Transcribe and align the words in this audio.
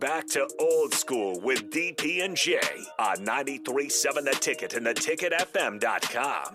Back 0.00 0.26
to 0.30 0.48
old 0.58 0.92
school 0.92 1.38
with 1.40 1.70
DP 1.70 2.24
and 2.24 2.36
J 2.36 2.58
on 2.98 3.18
93.7 3.18 4.24
The 4.24 4.36
Ticket 4.40 4.74
and 4.74 4.84
theticketfm.com. 4.84 6.54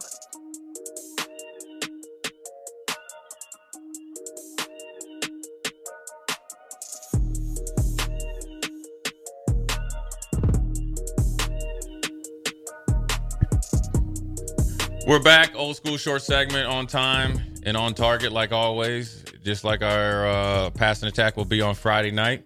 We're 15.08 15.24
back, 15.24 15.56
old 15.56 15.78
school 15.78 15.96
short 15.96 16.24
segment 16.24 16.68
on 16.68 16.88
time 16.88 17.40
and 17.64 17.78
on 17.78 17.94
target 17.94 18.34
like 18.34 18.52
always. 18.52 19.24
Just 19.46 19.64
like 19.64 19.82
our 19.82 20.28
uh, 20.28 20.70
passing 20.72 21.08
attack 21.08 21.38
will 21.38 21.46
be 21.46 21.62
on 21.62 21.74
Friday 21.74 22.12
night. 22.12 22.46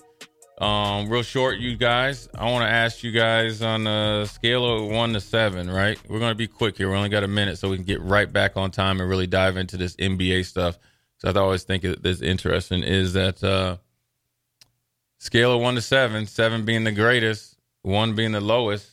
Um, 0.59 1.09
real 1.09 1.23
short, 1.23 1.57
you 1.57 1.75
guys. 1.75 2.29
I 2.35 2.49
want 2.51 2.63
to 2.63 2.71
ask 2.71 3.03
you 3.03 3.11
guys 3.11 3.61
on 3.61 3.87
a 3.87 4.27
scale 4.27 4.65
of 4.65 4.89
one 4.89 5.13
to 5.13 5.21
seven, 5.21 5.69
right? 5.69 5.99
We're 6.07 6.19
going 6.19 6.31
to 6.31 6.35
be 6.35 6.47
quick 6.47 6.77
here. 6.77 6.89
We 6.89 6.95
only 6.95 7.09
got 7.09 7.23
a 7.23 7.27
minute, 7.27 7.57
so 7.57 7.69
we 7.69 7.77
can 7.77 7.85
get 7.85 8.01
right 8.01 8.31
back 8.31 8.55
on 8.55 8.71
time 8.71 9.01
and 9.01 9.09
really 9.09 9.27
dive 9.27 9.57
into 9.57 9.77
this 9.77 9.95
NBA 9.95 10.45
stuff. 10.45 10.77
So 11.17 11.29
I 11.29 11.33
always 11.39 11.63
think 11.63 11.83
this 11.83 12.21
interesting 12.21 12.83
is 12.83 13.13
that 13.13 13.43
uh, 13.43 13.77
scale 15.17 15.53
of 15.55 15.61
one 15.61 15.75
to 15.75 15.81
seven, 15.81 16.27
seven 16.27 16.65
being 16.65 16.83
the 16.83 16.91
greatest, 16.91 17.57
one 17.81 18.13
being 18.13 18.31
the 18.31 18.41
lowest. 18.41 18.89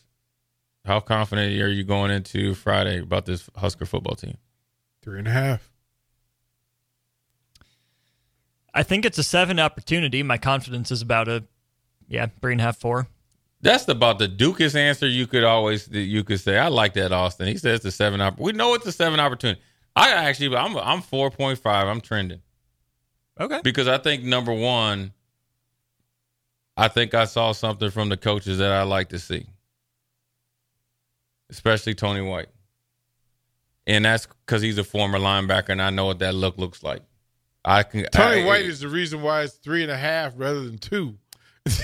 How 0.86 1.00
confident 1.00 1.60
are 1.60 1.68
you 1.68 1.84
going 1.84 2.10
into 2.10 2.54
Friday 2.54 3.00
about 3.00 3.26
this 3.26 3.50
Husker 3.54 3.84
football 3.84 4.14
team? 4.14 4.38
Three 5.02 5.18
and 5.18 5.28
a 5.28 5.32
half. 5.32 5.70
I 8.72 8.82
think 8.82 9.04
it's 9.04 9.18
a 9.18 9.24
seven 9.24 9.58
opportunity. 9.58 10.22
My 10.22 10.38
confidence 10.38 10.90
is 10.90 11.02
about 11.02 11.28
a 11.28 11.44
yeah, 12.10 12.26
three 12.42 12.52
and 12.52 12.60
a 12.60 12.64
half, 12.64 12.76
four. 12.76 13.06
That's 13.62 13.88
about 13.88 14.18
the 14.18 14.28
Duke's 14.28 14.74
answer 14.74 15.06
you 15.06 15.26
could 15.26 15.44
always 15.44 15.88
you 15.88 16.24
could 16.24 16.40
say. 16.40 16.58
I 16.58 16.68
like 16.68 16.94
that, 16.94 17.12
Austin. 17.12 17.46
He 17.46 17.56
says 17.56 17.80
the 17.80 17.90
seven. 17.90 18.20
Op- 18.20 18.38
we 18.38 18.52
know 18.52 18.74
it's 18.74 18.86
a 18.86 18.92
seven 18.92 19.20
opportunity. 19.20 19.60
I 19.96 20.10
actually, 20.10 20.54
I'm 20.56 20.76
I'm 20.76 21.02
four 21.02 21.30
point 21.30 21.58
five. 21.58 21.86
I'm 21.86 22.00
trending. 22.00 22.40
Okay. 23.38 23.60
Because 23.62 23.86
I 23.88 23.98
think 23.98 24.24
number 24.24 24.52
one, 24.52 25.12
I 26.76 26.88
think 26.88 27.14
I 27.14 27.24
saw 27.26 27.52
something 27.52 27.90
from 27.90 28.08
the 28.08 28.16
coaches 28.16 28.58
that 28.58 28.72
I 28.72 28.82
like 28.82 29.10
to 29.10 29.18
see, 29.18 29.46
especially 31.50 31.94
Tony 31.94 32.22
White, 32.22 32.48
and 33.86 34.04
that's 34.04 34.26
because 34.26 34.62
he's 34.62 34.78
a 34.78 34.84
former 34.84 35.18
linebacker, 35.18 35.70
and 35.70 35.82
I 35.82 35.90
know 35.90 36.06
what 36.06 36.18
that 36.20 36.34
look 36.34 36.58
looks 36.58 36.82
like. 36.82 37.02
I 37.64 37.82
can. 37.82 38.06
Tony 38.06 38.42
I, 38.42 38.46
White 38.46 38.64
is 38.64 38.80
the 38.80 38.88
reason 38.88 39.20
why 39.22 39.42
it's 39.42 39.54
three 39.54 39.82
and 39.82 39.92
a 39.92 39.96
half 39.96 40.32
rather 40.36 40.64
than 40.64 40.78
two. 40.78 41.18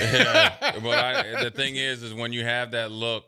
Yeah, 0.01 0.79
but 0.83 0.99
I, 0.99 1.45
the 1.45 1.51
thing 1.51 1.77
is, 1.77 2.03
is 2.03 2.15
when 2.15 2.33
you 2.33 2.45
have 2.45 2.73
that 2.73 2.91
look, 2.91 3.25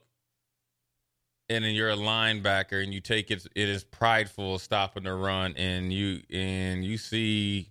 and 1.48 1.64
then 1.64 1.74
you're 1.74 1.90
a 1.90 1.96
linebacker, 1.96 2.82
and 2.82 2.92
you 2.92 3.00
take 3.00 3.30
it, 3.30 3.46
it 3.54 3.68
is 3.68 3.84
prideful 3.84 4.58
stopping 4.58 5.04
the 5.04 5.14
run, 5.14 5.54
and 5.56 5.92
you 5.92 6.20
and 6.32 6.84
you 6.84 6.98
see 6.98 7.70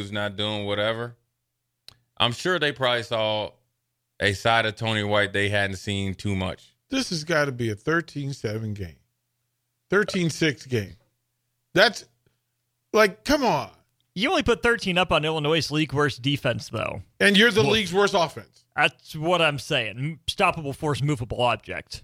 who's 0.00 0.12
not 0.12 0.36
doing 0.36 0.66
whatever. 0.66 1.16
I'm 2.18 2.32
sure 2.32 2.58
they 2.58 2.72
probably 2.72 3.02
saw 3.02 3.50
a 4.20 4.32
side 4.32 4.66
of 4.66 4.76
Tony 4.76 5.02
White 5.02 5.32
they 5.32 5.48
hadn't 5.48 5.76
seen 5.76 6.14
too 6.14 6.36
much. 6.36 6.74
This 6.90 7.10
has 7.10 7.24
got 7.24 7.46
to 7.46 7.52
be 7.52 7.70
a 7.70 7.74
13-7 7.74 8.74
game. 8.74 8.96
13-6 9.90 10.68
game. 10.68 10.96
That's 11.74 12.04
like, 12.92 13.24
come 13.24 13.44
on. 13.44 13.70
You 14.14 14.28
only 14.28 14.42
put 14.42 14.62
13 14.62 14.98
up 14.98 15.10
on 15.10 15.24
Illinois' 15.24 15.70
league 15.70 15.94
worst 15.94 16.20
defense, 16.20 16.68
though. 16.68 17.02
And 17.18 17.36
you're 17.36 17.50
the 17.50 17.62
league's 17.62 17.94
worst 17.94 18.14
offense. 18.14 18.64
That's 18.76 19.16
what 19.16 19.40
I'm 19.40 19.58
saying. 19.58 20.18
Stoppable 20.26 20.76
force, 20.76 21.02
movable 21.02 21.40
object. 21.40 22.02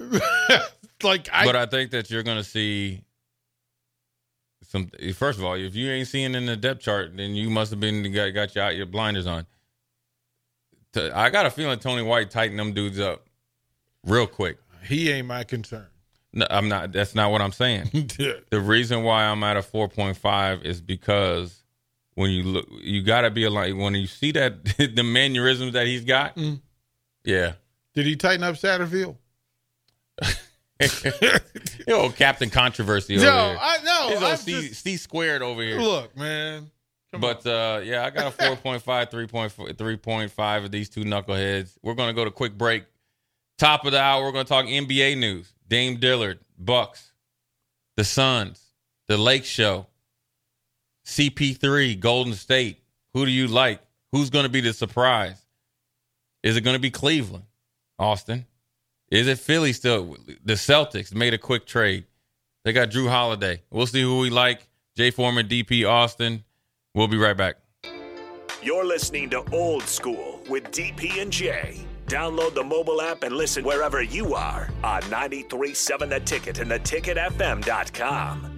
like, 1.02 1.28
I, 1.32 1.44
but 1.44 1.56
I 1.56 1.66
think 1.66 1.90
that 1.90 2.10
you're 2.10 2.22
going 2.22 2.38
to 2.38 2.44
see 2.44 3.02
some. 4.62 4.90
First 5.14 5.38
of 5.38 5.44
all, 5.44 5.54
if 5.54 5.74
you 5.74 5.90
ain't 5.90 6.08
seeing 6.08 6.34
in 6.34 6.46
the 6.46 6.56
depth 6.56 6.82
chart, 6.82 7.16
then 7.16 7.34
you 7.34 7.50
must 7.50 7.70
have 7.70 7.80
been 7.80 8.12
got, 8.12 8.30
got 8.30 8.54
your 8.54 8.70
your 8.70 8.86
blinders 8.86 9.26
on. 9.26 9.46
I 10.96 11.30
got 11.30 11.46
a 11.46 11.50
feeling 11.50 11.78
Tony 11.78 12.02
White 12.02 12.30
tightened 12.30 12.58
them 12.58 12.72
dudes 12.72 12.98
up 12.98 13.26
real 14.04 14.26
quick. 14.26 14.58
He 14.84 15.10
ain't 15.10 15.26
my 15.26 15.44
concern. 15.44 15.86
No, 16.32 16.46
I'm 16.50 16.68
not. 16.68 16.92
That's 16.92 17.14
not 17.14 17.30
what 17.30 17.40
I'm 17.40 17.52
saying. 17.52 17.90
the 18.50 18.60
reason 18.60 19.02
why 19.02 19.24
I'm 19.24 19.42
at 19.44 19.56
a 19.56 19.60
4.5 19.60 20.64
is 20.64 20.80
because 20.80 21.62
when 22.14 22.30
you 22.30 22.42
look, 22.42 22.66
you 22.80 23.02
got 23.02 23.22
to 23.22 23.30
be 23.30 23.48
like 23.48 23.74
when 23.76 23.94
you 23.94 24.06
see 24.06 24.32
that 24.32 24.64
the 24.94 25.02
mannerisms 25.02 25.72
that 25.72 25.86
he's 25.86 26.04
got. 26.04 26.36
Mm. 26.36 26.60
Yeah. 27.24 27.52
Did 27.94 28.06
he 28.06 28.16
tighten 28.16 28.44
up 28.44 28.56
Satterfield? 28.56 29.16
you 31.04 31.84
know, 31.88 32.08
Captain 32.10 32.50
Controversy 32.50 33.16
over 33.16 33.24
no, 33.24 33.48
here. 33.48 33.58
I 33.60 33.78
know. 33.82 34.08
He's 34.10 34.22
on 34.22 34.36
C, 34.36 34.72
C 34.72 34.96
squared 34.96 35.42
over 35.42 35.62
here. 35.62 35.80
Look, 35.80 36.16
man. 36.16 36.70
Come 37.10 37.20
but 37.20 37.44
uh, 37.46 37.80
yeah, 37.82 38.04
I 38.04 38.10
got 38.10 38.32
a 38.32 38.36
4.5, 38.36 38.82
3.4, 38.82 39.72
3.5 39.72 40.64
of 40.64 40.70
these 40.70 40.88
two 40.88 41.02
knuckleheads. 41.02 41.76
We're 41.82 41.94
gonna 41.94 42.12
go 42.12 42.24
to 42.24 42.30
quick 42.30 42.56
break. 42.56 42.84
Top 43.56 43.86
of 43.86 43.92
the 43.92 44.00
hour, 44.00 44.24
we're 44.24 44.32
gonna 44.32 44.44
talk 44.44 44.66
NBA 44.66 45.18
news. 45.18 45.52
Dame 45.66 45.96
Lillard, 45.96 46.38
Bucks, 46.58 47.12
the 47.96 48.04
Suns, 48.04 48.62
the 49.08 49.16
Lake 49.16 49.44
Show, 49.44 49.86
CP3, 51.06 51.98
Golden 51.98 52.34
State. 52.34 52.82
Who 53.14 53.24
do 53.24 53.30
you 53.30 53.48
like? 53.48 53.80
Who's 54.12 54.30
gonna 54.30 54.48
be 54.48 54.60
the 54.60 54.72
surprise? 54.72 55.42
Is 56.42 56.56
it 56.56 56.60
gonna 56.60 56.78
be 56.78 56.90
Cleveland, 56.90 57.44
Austin? 57.98 58.46
Is 59.10 59.26
it 59.26 59.38
Philly 59.38 59.72
still? 59.72 60.16
The 60.44 60.54
Celtics 60.54 61.14
made 61.14 61.32
a 61.34 61.38
quick 61.38 61.66
trade. 61.66 62.04
They 62.64 62.72
got 62.72 62.90
Jrue 62.90 63.08
Holiday. 63.08 63.62
We'll 63.70 63.86
see 63.86 64.02
who 64.02 64.18
we 64.18 64.30
like. 64.30 64.68
Jay 64.96 65.10
Foreman, 65.10 65.48
DP 65.48 65.88
Austin. 65.88 66.44
We'll 66.94 67.08
be 67.08 67.16
right 67.16 67.36
back. 67.36 67.56
You're 68.62 68.84
listening 68.84 69.30
to 69.30 69.44
Old 69.52 69.84
School 69.84 70.40
with 70.48 70.64
DP 70.64 71.22
and 71.22 71.32
Jay. 71.32 71.86
Download 72.06 72.54
the 72.54 72.64
mobile 72.64 73.00
app 73.00 73.22
and 73.22 73.36
listen 73.36 73.64
wherever 73.64 74.02
you 74.02 74.34
are 74.34 74.68
on 74.82 75.02
93.7 75.02 76.08
The 76.08 76.20
Ticket 76.20 76.58
and 76.58 76.70
theticketfm.com. 76.70 78.57